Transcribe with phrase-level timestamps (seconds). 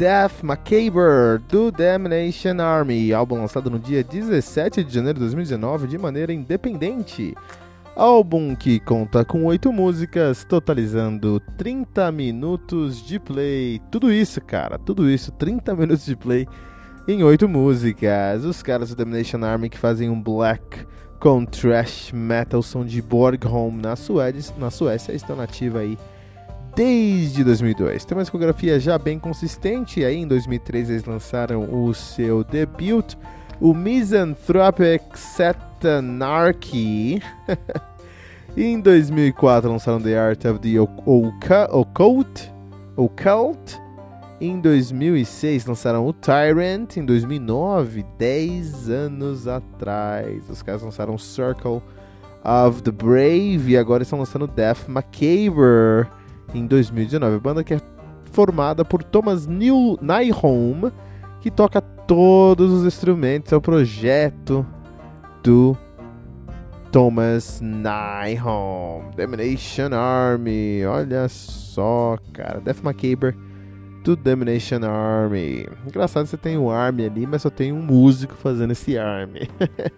[0.00, 5.98] Death Macabre do Damnation Army, álbum lançado no dia 17 de janeiro de 2019 de
[5.98, 7.34] maneira independente.
[7.94, 13.78] Álbum que conta com oito músicas, totalizando 30 minutos de play.
[13.90, 16.48] Tudo isso, cara, tudo isso, 30 minutos de play
[17.06, 18.42] em oito músicas.
[18.46, 20.86] Os caras do Damnation Army que fazem um black
[21.18, 25.98] com thrash metal som de Borgholm na Suécia, na Suécia estão nativa aí
[26.74, 28.04] desde 2002.
[28.04, 30.04] Tem uma discografia já bem consistente.
[30.04, 33.14] Aí em 2003 eles lançaram o seu debut,
[33.60, 37.22] o Misanthropic Satanarchy.
[38.56, 40.80] em 2004 lançaram The Art of the
[41.70, 42.52] Occult.
[42.96, 43.80] Occult.
[44.40, 46.96] Em 2006 lançaram o Tyrant.
[46.96, 51.82] Em 2009, 10 anos atrás, os caras lançaram Circle
[52.42, 56.08] of the Brave e agora estão lançando Death Macabre
[56.54, 57.36] em 2019.
[57.36, 57.80] A banda que é
[58.32, 60.90] formada por Thomas New Nyholm,
[61.40, 63.52] que toca todos os instrumentos.
[63.52, 64.66] É o projeto
[65.42, 65.76] do
[66.90, 69.10] Thomas Nyholm.
[69.16, 70.84] Domination Army.
[70.84, 72.60] Olha só, cara.
[72.60, 73.36] Death Macabre
[74.02, 75.66] do Domination Army.
[75.86, 79.48] Engraçado, você tem um Army ali, mas só tem um músico fazendo esse Army.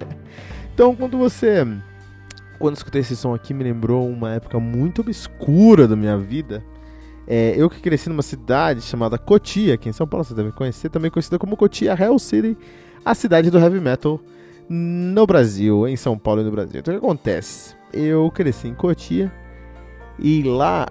[0.75, 1.65] então, quando você
[2.63, 6.63] quando escutei esse som aqui, me lembrou uma época muito obscura da minha vida.
[7.27, 10.89] É, eu que cresci numa cidade chamada Cotia, aqui em São Paulo, você deve conhecer,
[10.89, 12.57] também conhecida como Cotia Hell City,
[13.05, 14.21] a cidade do heavy metal
[14.69, 16.79] no Brasil, em São Paulo e no Brasil.
[16.79, 17.75] Então o que acontece?
[17.93, 19.33] Eu cresci em Cotia
[20.17, 20.87] e lá,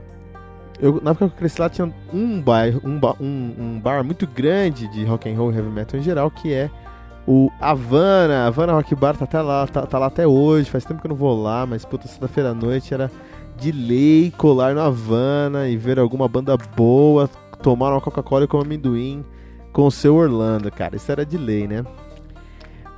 [0.77, 4.27] eu, na época que eu cresci lá, tinha um bar, um, um, um bar muito
[4.27, 6.69] grande de rock and roll e heavy metal em geral, que é
[7.27, 10.99] o Havana, Havana Rock Bar tá, até lá, tá, tá lá até hoje, faz tempo
[10.99, 13.11] que eu não vou lá, mas puta, sexta-feira à noite era
[13.57, 17.29] de lei colar no Havana e ver alguma banda boa,
[17.61, 19.23] tomar uma Coca-Cola com amendoim
[19.71, 21.85] com o seu Orlando, cara, isso era de lei, né?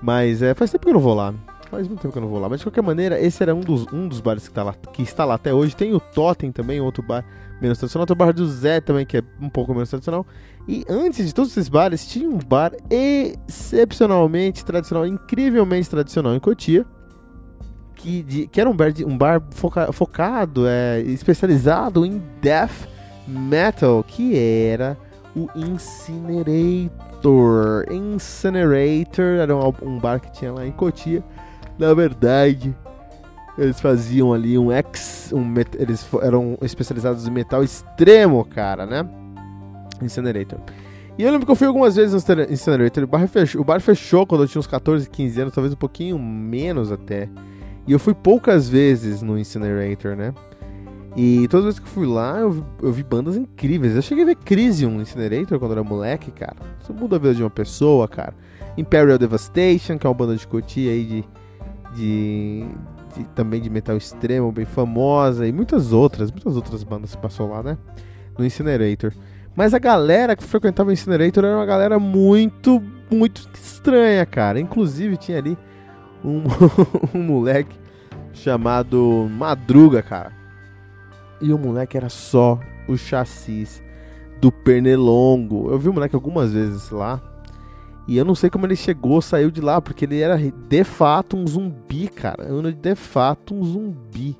[0.01, 1.33] Mas é, faz tempo que eu não vou lá,
[1.69, 3.59] faz muito tempo que eu não vou lá, mas de qualquer maneira, esse era um
[3.59, 6.51] dos, um dos bares que, tá lá, que está lá até hoje, tem o Totem
[6.51, 7.23] também, outro bar
[7.63, 10.27] menos tradicional, tem o bar do Zé também, que é um pouco menos tradicional,
[10.67, 16.85] e antes de todos esses bares, tinha um bar excepcionalmente tradicional, incrivelmente tradicional em Cotia,
[17.95, 22.87] que, de, que era um bar, de, um bar foca, focado, é, especializado em death
[23.27, 24.97] metal, que era
[25.35, 26.91] o Incinerator.
[27.89, 31.23] Incinerator era um, um bar que tinha lá em Cotia.
[31.79, 32.75] Na verdade,
[33.57, 35.31] eles faziam ali um ex.
[35.33, 39.07] Um, eles eram especializados em metal extremo, cara, né?
[40.01, 40.59] Incinerator.
[41.17, 43.03] E eu lembro que eu fui algumas vezes no Incinerator.
[43.03, 45.77] O bar, fechou, o bar fechou quando eu tinha uns 14, 15 anos, talvez um
[45.77, 47.29] pouquinho menos até.
[47.85, 50.33] E eu fui poucas vezes no Incinerator, né?
[51.15, 53.95] E todas as vezes que eu fui lá, eu vi, eu vi bandas incríveis.
[53.95, 56.55] Eu cheguei a ver Crisium Incinerator quando eu era moleque, cara.
[56.81, 58.33] Isso muda a vida de uma pessoa, cara.
[58.75, 61.25] Imperial Devastation, que é uma banda de cotia aí de,
[61.95, 62.65] de,
[63.15, 65.47] de, também de metal extremo, bem famosa.
[65.47, 67.77] E muitas outras, muitas outras bandas que passou lá, né?
[68.37, 69.13] No Incinerator.
[69.55, 72.81] Mas a galera que frequentava o Incinerator era uma galera muito,
[73.11, 74.59] muito estranha, cara.
[74.59, 75.57] Inclusive tinha ali
[76.23, 76.43] um,
[77.13, 77.75] um moleque
[78.33, 80.31] chamado Madruga, cara.
[81.41, 83.83] E o moleque era só o chassis
[84.41, 85.69] do Pernilongo.
[85.69, 87.21] Eu vi o moleque algumas vezes lá.
[88.07, 91.37] E eu não sei como ele chegou, saiu de lá, porque ele era de fato
[91.37, 92.43] um zumbi, cara.
[92.43, 94.37] Eu de fato um zumbi.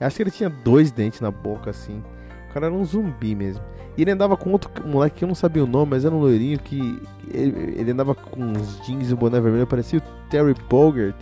[0.00, 2.02] Eu acho que ele tinha dois dentes na boca, assim.
[2.48, 3.62] O cara era um zumbi mesmo.
[3.96, 6.20] E ele andava com outro moleque que eu não sabia o nome, mas era um
[6.20, 7.00] loirinho que.
[7.32, 11.16] Ele, ele andava com uns jeans e um boné vermelho, parecia o Terry Bogert,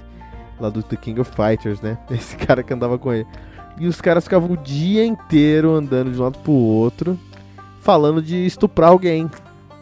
[0.60, 1.98] lá do The King of Fighters, né?
[2.10, 3.26] Esse cara que andava com ele.
[3.78, 7.18] E os caras ficavam o dia inteiro andando de um lado pro outro,
[7.80, 9.28] falando de estuprar alguém.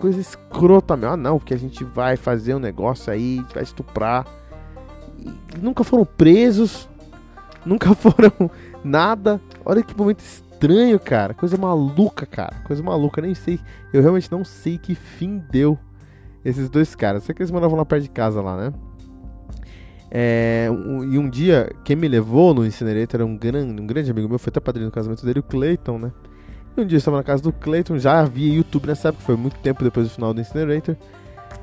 [0.03, 1.11] Coisa escrota, meu.
[1.11, 4.27] Ah, não, porque a gente vai fazer um negócio aí, vai estuprar.
[5.17, 6.89] E nunca foram presos,
[7.65, 8.51] nunca foram
[8.83, 9.41] nada.
[9.65, 11.35] Olha que momento estranho, cara.
[11.35, 12.57] Coisa maluca, cara.
[12.65, 13.23] Coisa maluca.
[13.23, 13.61] Nem sei.
[13.93, 15.79] Eu realmente não sei que fim deu
[16.45, 17.23] esses dois caras.
[17.23, 18.73] Sei que eles moravam lá perto de casa lá, né?
[20.11, 24.11] É, um, e um dia, quem me levou no Incinerator era um grande, um grande
[24.11, 26.13] amigo meu, foi até padrinho do casamento dele, o Clayton, né?
[26.77, 29.37] E um dia eu estava na casa do Clayton, já havia YouTube nessa época, foi
[29.37, 30.97] muito tempo depois do final do Incinerator.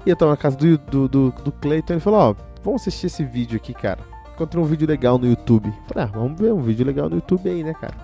[0.06, 2.36] E eu estava na casa do, do, do, do Clayton e ele falou: Ó, oh,
[2.64, 4.00] vamos assistir esse vídeo aqui, cara.
[4.34, 5.74] Encontrei um vídeo legal no YouTube.
[5.88, 7.96] Falei: Ah, vamos ver um vídeo legal no YouTube aí, né, cara?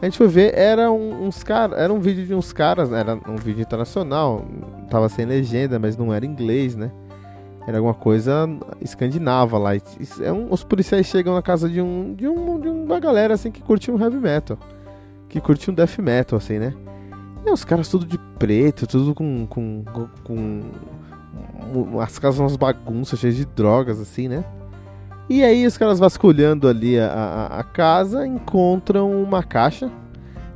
[0.00, 3.00] A gente foi ver, era um, uns caras, era um vídeo de uns caras, né?
[3.00, 4.44] era um vídeo internacional,
[4.88, 6.92] tava sem legenda, mas não era inglês, né?
[7.66, 8.48] Era alguma coisa
[8.80, 9.72] escandinava lá.
[9.74, 13.50] É um, os policiais chegam na casa de um, de um de uma galera assim
[13.50, 14.56] que curte um heavy metal,
[15.28, 16.74] que curte um death metal assim, né?
[17.44, 19.84] E os caras tudo de preto, tudo com com,
[20.24, 20.60] com,
[21.90, 24.44] com as casas umas bagunças cheias de drogas assim, né?
[25.28, 29.90] E aí os caras vasculhando ali a, a, a casa encontram uma caixa.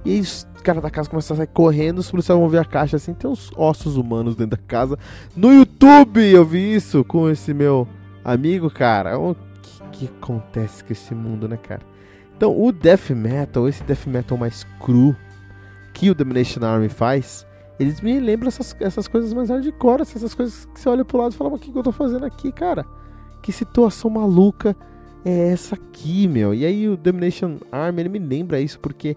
[0.05, 2.65] E aí os caras da casa começam a sair correndo, os policiais vão ver a
[2.65, 4.99] caixa assim, tem uns ossos humanos dentro da casa.
[5.37, 7.87] No YouTube eu vi isso com esse meu
[8.25, 9.19] amigo, cara.
[9.19, 11.92] O que, que acontece com esse mundo, né, cara?
[12.43, 15.15] Então o Death Metal, esse Death Metal mais cru
[15.95, 17.47] que o Domination Army faz,
[17.79, 21.35] eles me lembram essas, essas coisas mais hardcore, essas coisas que você olha pro lado
[21.35, 22.85] e fala, mas o que, que eu tô fazendo aqui, cara?
[23.41, 24.75] que situação maluca
[25.25, 26.53] é essa aqui, meu?
[26.53, 29.17] E aí o Domination Army, ele me lembra isso porque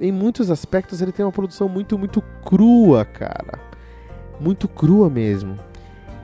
[0.00, 3.58] em muitos aspectos ele tem uma produção muito, muito crua, cara.
[4.38, 5.56] Muito crua mesmo.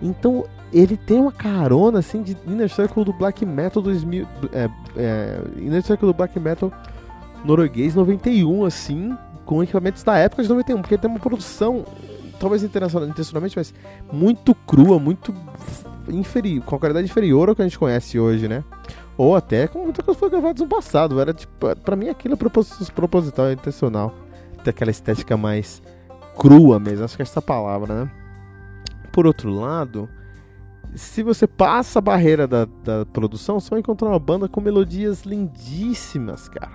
[0.01, 5.41] Então ele tem uma carona assim de Inner Circle do Black Metal 2000, é, é,
[5.59, 6.73] Inner Circle do Black Metal
[7.45, 11.85] norueguês 91 assim, com equipamentos da época de 91, porque tem uma produção
[12.39, 13.73] talvez intencionalmente, mas
[14.13, 15.35] muito crua, muito
[16.09, 18.62] inferior, com qualidade inferior ao que a gente conhece hoje, né?
[19.17, 21.19] Ou até com muitas coisas foram gravadas no passado.
[21.21, 24.15] Era tipo, pra mim aquilo é proposital, é intencional.
[24.62, 25.83] Ter aquela estética mais
[26.37, 28.11] crua mesmo, acho que é essa palavra, né?
[29.11, 30.09] Por outro lado,
[30.94, 35.23] se você passa a barreira da, da produção, você vai encontrar uma banda com melodias
[35.23, 36.73] lindíssimas, cara.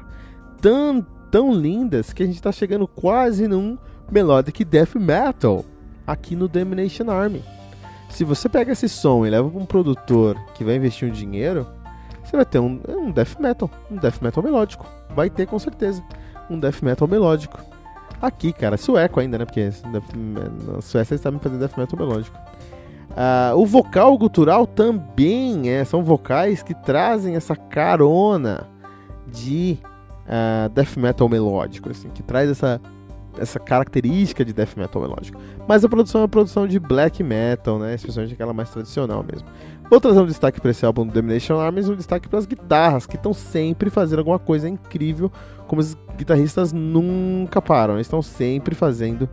[0.62, 3.78] Tão, tão lindas que a gente tá chegando quase num
[4.12, 5.66] melodic death metal
[6.06, 7.44] aqui no Domination Army.
[8.10, 11.66] Se você pega esse som e leva para um produtor que vai investir um dinheiro,
[12.24, 14.86] você vai ter um, um death metal, um death metal melódico.
[15.16, 16.04] Vai ter com certeza
[16.50, 17.60] um death metal melódico.
[18.22, 19.46] Aqui, cara, sueco ainda, né?
[19.46, 22.38] Porque na Suécia eles sabem fazer death metal melódico.
[23.12, 28.70] Uh, o vocal gutural também é, são vocais que trazem essa carona
[29.28, 29.78] de
[30.26, 32.80] uh, death metal melódico, assim, que traz essa
[33.40, 35.40] essa característica de death metal melódico.
[35.68, 37.96] Mas a produção é uma produção de black metal, né?
[37.96, 39.48] Especialmente aquela mais tradicional mesmo.
[39.90, 43.06] Vou trazer um destaque para esse álbum do Domination Armies, um destaque para as guitarras,
[43.06, 45.32] que estão sempre fazendo alguma coisa incrível,
[45.68, 47.96] como os guitarristas nunca param.
[47.96, 49.30] Eles estão sempre fazendo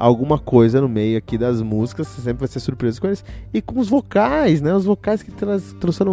[0.00, 3.24] alguma coisa no meio aqui das músicas, você sempre vai ser surpreso com eles.
[3.52, 4.74] E com os vocais, né?
[4.74, 5.32] Os vocais que
[5.78, 6.12] trouxeram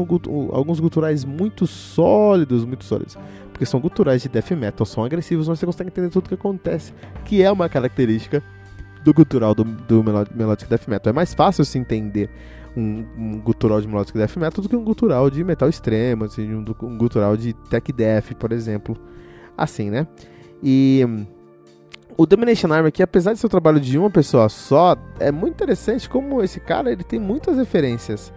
[0.52, 3.18] alguns guturais muito sólidos, muito sólidos
[3.58, 6.36] porque são guturais de death metal, são agressivos, mas você consegue entender tudo o que
[6.36, 6.94] acontece,
[7.26, 8.44] que é uma característica
[9.04, 10.04] do gutural do, do
[10.36, 11.10] melodic death metal.
[11.10, 12.30] É mais fácil se entender
[12.76, 16.54] um, um gutural de melodic death metal do que um gutural de metal extremo, assim,
[16.54, 18.96] um, um gutural de tech death, por exemplo.
[19.58, 20.06] Assim, né?
[20.62, 21.04] E
[22.18, 25.54] o Domination Army aqui, apesar de ser o trabalho de uma pessoa só, é muito
[25.54, 28.34] interessante como esse cara ele tem muitas referências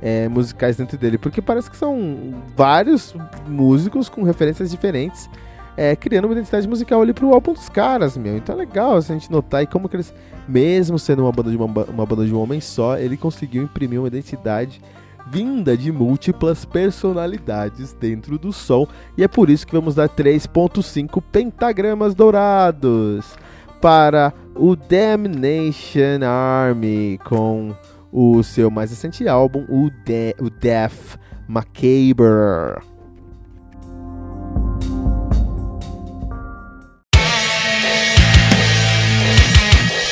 [0.00, 3.14] é, musicais dentro dele, porque parece que são vários
[3.48, 5.28] músicos com referências diferentes,
[5.76, 8.36] é, criando uma identidade musical ali pro álbum dos caras, meu.
[8.36, 10.14] Então é legal assim, a gente notar e como que eles,
[10.46, 13.98] mesmo sendo uma banda de uma, uma banda de um homem só, ele conseguiu imprimir
[13.98, 14.80] uma identidade
[15.26, 21.22] vinda de múltiplas personalidades dentro do som, e é por isso que vamos dar 3.5
[21.32, 23.34] pentagramas dourados
[23.80, 27.74] para o Damnation Army com
[28.12, 32.80] o seu mais recente álbum, o, De o Death Macabre.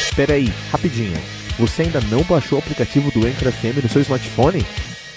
[0.02, 1.16] Espera aí, rapidinho.
[1.58, 4.62] Você ainda não baixou o aplicativo do Anchor FM no seu smartphone?